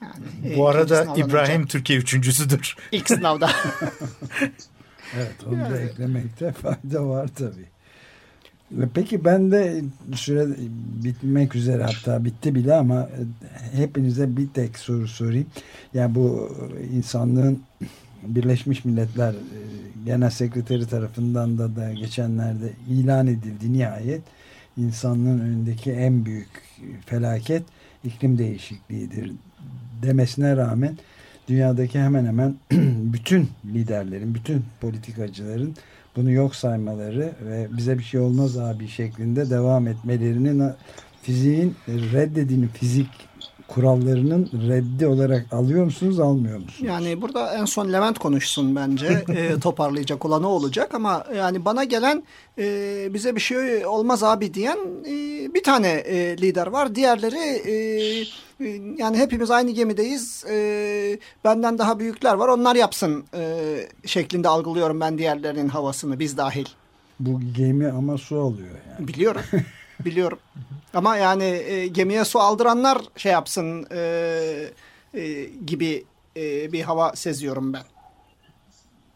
[0.02, 1.68] Yani, Bu arada İbrahim önce.
[1.68, 2.76] Türkiye üçüncüsüdür.
[2.92, 3.50] İlk sınavda.
[5.16, 7.66] evet onu da eklemekte fayda var tabii.
[8.94, 10.46] Peki ben de süre
[11.04, 13.09] bitmek üzere hatta bitti bile ama
[13.72, 15.46] hepinize bir tek soru sorayım.
[15.94, 16.56] Yani bu
[16.92, 17.62] insanlığın
[18.22, 19.61] Birleşmiş Milletler e,
[20.06, 24.22] Genel Sekreteri tarafından da da geçenlerde ilan edildi nihayet.
[24.76, 26.48] insanlığın önündeki en büyük
[27.06, 27.62] felaket
[28.04, 29.32] iklim değişikliğidir
[30.02, 30.98] demesine rağmen
[31.48, 32.54] dünyadaki hemen hemen
[33.12, 35.74] bütün liderlerin, bütün politikacıların
[36.16, 40.72] bunu yok saymaları ve bize bir şey olmaz abi şeklinde devam etmelerinin
[41.22, 43.09] fiziğin reddedilin fizik
[43.68, 46.90] kurallarının reddi olarak alıyor musunuz almıyor musunuz?
[46.90, 51.85] Yani burada en son Levent konuşsun bence e, toparlayacak olan o olacak ama yani bana
[51.85, 52.22] gelen
[52.59, 55.14] e, bize bir şey olmaz abi diyen e,
[55.54, 56.94] bir tane e, lider var.
[56.94, 57.74] Diğerleri e,
[58.99, 60.45] yani hepimiz aynı gemideyiz.
[60.51, 62.49] E, benden daha büyükler var.
[62.49, 66.66] Onlar yapsın e, şeklinde algılıyorum ben diğerlerinin havasını biz dahil.
[67.21, 69.09] Bu gemi ama su alıyor yani.
[69.09, 69.42] Biliyorum.
[70.05, 70.38] Biliyorum.
[70.95, 74.71] Ama yani e, gemiye su aldıranlar şey yapsın e,
[75.14, 76.05] e, gibi
[76.37, 77.83] e, bir hava seziyorum ben.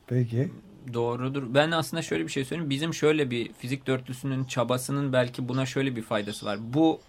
[0.07, 0.50] Peki.
[0.94, 1.42] Doğrudur.
[1.55, 2.70] Ben aslında şöyle bir şey söyleyeyim.
[2.70, 6.59] Bizim şöyle bir fizik dörtlüsünün çabasının belki buna şöyle bir faydası var.
[6.74, 7.00] Bu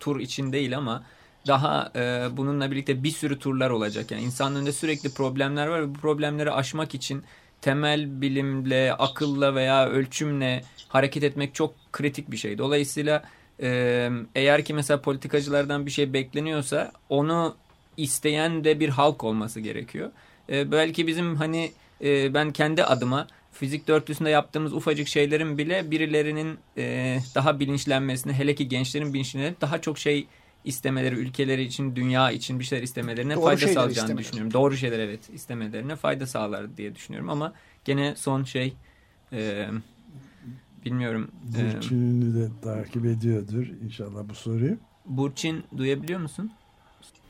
[0.00, 1.02] tur için değil ama
[1.46, 4.10] daha e, bununla birlikte bir sürü turlar olacak.
[4.10, 7.22] Yani insanın önünde sürekli problemler var ve bu problemleri aşmak için
[7.60, 12.58] temel bilimle, akılla veya ölçümle hareket etmek çok kritik bir şey.
[12.58, 13.22] Dolayısıyla
[13.62, 17.56] e, eğer ki mesela politikacılardan bir şey bekleniyorsa onu
[17.96, 20.10] isteyen de bir halk olması gerekiyor.
[20.48, 21.72] E, belki bizim hani
[22.04, 28.54] e, ben kendi adıma fizik dörtlüsünde yaptığımız ufacık şeylerin bile birilerinin e, daha bilinçlenmesine hele
[28.54, 30.26] ki gençlerin bilinçlenmesine daha çok şey
[30.64, 34.24] istemeleri, ülkeleri için, dünya için bir şeyler istemelerine Doğru fayda sağlayacağını istemeleri.
[34.24, 34.52] düşünüyorum.
[34.52, 37.52] Doğru şeyler evet istemelerine fayda sağlar diye düşünüyorum ama
[37.84, 38.74] gene son şey
[39.32, 39.68] e,
[40.84, 41.30] bilmiyorum.
[41.58, 44.76] E, Burçin'ini de takip ediyordur inşallah bu soruyu.
[45.04, 46.52] Burçin duyabiliyor musun?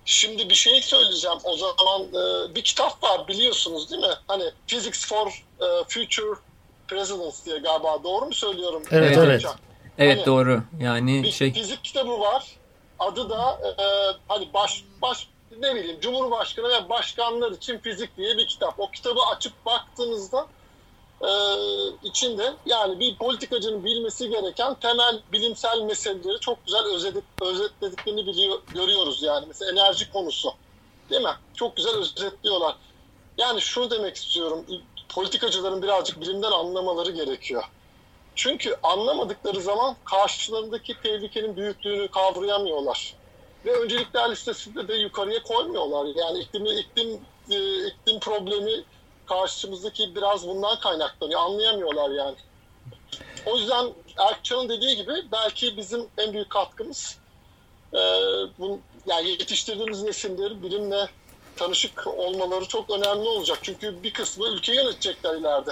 [0.04, 1.38] Şimdi bir şey söyleyeceğim.
[1.44, 4.14] O zaman e, bir kitap var biliyorsunuz değil mi?
[4.26, 6.40] Hani Physics for e, Future
[6.88, 8.82] Presidents diye galiba doğru mu söylüyorum?
[8.90, 9.38] Evet, evet.
[9.38, 9.54] Hocam?
[9.98, 10.62] Evet Hani doğru.
[10.80, 12.59] Yani Bir şey fizik kitabı var.
[13.00, 13.84] Adı da e,
[14.28, 18.80] hani baş baş ne bileyim Cumhurbaşkanı ve başkanlar için fizik diye bir kitap.
[18.80, 20.46] O kitabı açıp baktığınızda
[21.22, 21.30] e,
[22.02, 29.22] içinde yani bir politikacının bilmesi gereken temel bilimsel meseleleri çok güzel özetledip, özetlediklerini biliyor, görüyoruz
[29.22, 29.44] yani.
[29.48, 30.52] Mesela enerji konusu.
[31.10, 31.34] Değil mi?
[31.54, 32.76] Çok güzel özetliyorlar.
[33.38, 34.66] Yani şunu demek istiyorum.
[35.08, 37.64] Politikacıların birazcık bilimden anlamaları gerekiyor.
[38.34, 43.14] Çünkü anlamadıkları zaman karşılarındaki tehlikenin büyüklüğünü kavrayamıyorlar.
[43.64, 46.06] Ve öncelikler listesinde de yukarıya koymuyorlar.
[46.16, 48.84] Yani iklim, iklim, e, iklim problemi
[49.26, 51.40] karşımızdaki biraz bundan kaynaklanıyor.
[51.40, 52.36] Anlayamıyorlar yani.
[53.46, 57.18] O yüzden Erkcan'ın dediği gibi belki bizim en büyük katkımız
[57.92, 57.98] e,
[58.58, 61.08] bu, yani yetiştirdiğimiz nesillerin bilimle
[61.56, 63.58] tanışık olmaları çok önemli olacak.
[63.62, 65.70] Çünkü bir kısmı ülkeyi yönetecekler ileride.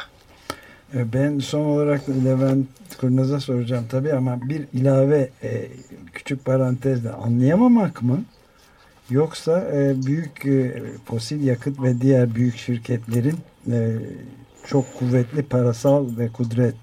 [0.95, 2.67] E, Ben son olarak Levent
[3.01, 5.69] Kurnaz'a soracağım tabii ama bir ilave e,
[6.13, 8.25] küçük parantezle anlayamamak mı?
[9.11, 10.47] Yoksa e, büyük
[11.05, 13.37] fosil yakıt ve diğer büyük şirketlerin
[14.67, 16.75] çok kuvvetli parasal ve kudret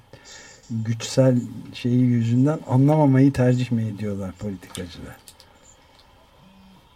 [0.69, 1.41] güçsel
[1.73, 5.15] şeyi yüzünden anlamamayı tercih mi ediyorlar politikacılar?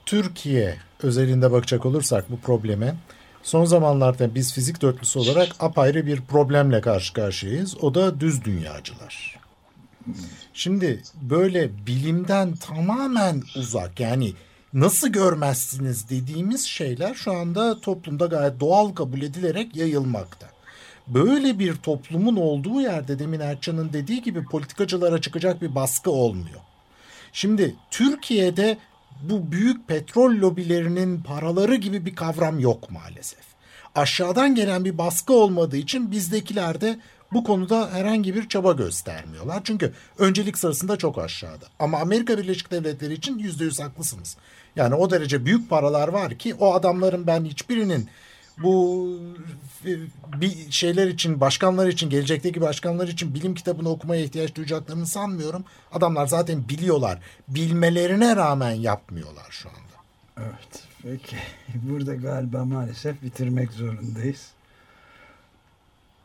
[0.06, 2.96] Türkiye özelinde bakacak olursak bu probleme
[3.44, 7.84] son zamanlarda biz fizik dörtlüsü olarak apayrı bir problemle karşı karşıyayız.
[7.84, 9.40] O da düz dünyacılar.
[10.54, 14.34] Şimdi böyle bilimden tamamen uzak yani
[14.74, 20.50] nasıl görmezsiniz dediğimiz şeyler şu anda toplumda gayet doğal kabul edilerek yayılmakta.
[21.08, 26.60] Böyle bir toplumun olduğu yerde demin Erçan'ın dediği gibi politikacılara çıkacak bir baskı olmuyor.
[27.34, 28.78] Şimdi Türkiye'de
[29.22, 33.44] bu büyük petrol lobilerinin paraları gibi bir kavram yok maalesef.
[33.96, 37.00] Aşağıdan gelen bir baskı olmadığı için bizdekiler de
[37.34, 39.62] bu konuda herhangi bir çaba göstermiyorlar.
[39.64, 41.66] Çünkü öncelik sırasında çok aşağıda.
[41.80, 44.38] Ama Amerika Birleşik Devletleri için yüzde yüz haklısınız.
[44.76, 48.10] Yani o derece büyük paralar var ki o adamların ben hiçbirinin
[48.64, 49.08] bu
[49.86, 49.92] e,
[50.42, 55.66] bir şeyler için, başkanlar için, gelecekteki başkanlar için bilim kitabını okumaya ihtiyaç duyacaklarını sanmıyorum.
[55.92, 57.20] Adamlar zaten biliyorlar.
[57.48, 60.00] Bilmelerine rağmen yapmıyorlar şu anda.
[60.38, 60.84] Evet.
[61.04, 61.36] Peki.
[61.90, 64.52] Burada galiba maalesef bitirmek zorundayız.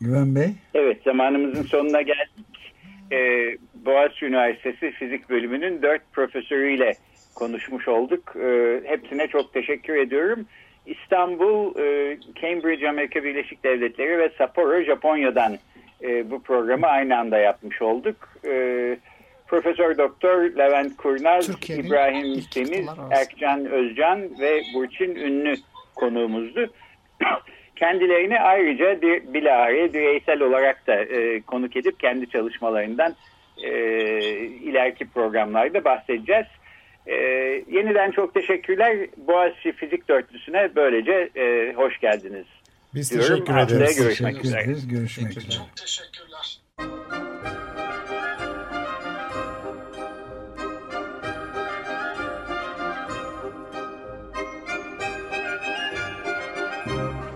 [0.01, 0.51] Güven Bey.
[0.75, 2.75] Evet zamanımızın sonuna geldik.
[3.13, 6.95] Ee, Boğaziçi Üniversitesi Fizik Bölümünün dört profesörüyle
[7.35, 8.37] konuşmuş olduk.
[8.37, 10.47] Ee, hepsine çok teşekkür ediyorum.
[10.87, 15.59] İstanbul, e, Cambridge Amerika Birleşik Devletleri ve Sapporo Japonya'dan
[16.03, 18.17] e, bu programı aynı anda yapmış olduk.
[18.45, 18.97] E,
[19.47, 22.89] Profesör Doktor Levent Kurnaz, Türkiye'nin İbrahim Temiz.
[23.11, 25.55] Erkcan Özcan ve Burçin Ünlü
[25.95, 26.67] konuğumuzdu.
[27.77, 33.15] Kendilerini ayrıca di- bilahare bireysel olarak da e, konuk edip kendi çalışmalarından
[33.63, 33.71] e,
[34.45, 36.47] ileriki programlarda bahsedeceğiz.
[37.07, 37.15] E,
[37.71, 38.97] yeniden çok teşekkürler.
[39.17, 42.47] Boğaziçi Fizik Dörtlüsü'ne böylece e, hoş geldiniz.
[42.95, 43.97] Biz Diyorum, teşekkür haftaya ederiz.
[44.03, 44.63] görüşmek Teşekkür üzere.
[44.63, 44.89] ederiz.
[44.89, 45.59] Görüşmek Teşekkür üzere.
[45.59, 46.61] Çok teşekkürler.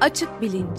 [0.01, 0.79] Açık bilinç.